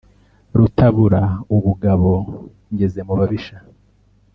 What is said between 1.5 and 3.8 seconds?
ubugabo ngeze mu babisha,